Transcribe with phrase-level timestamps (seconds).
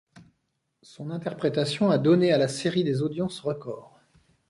[0.81, 3.99] Son interprétation a donné à la série des audiences record.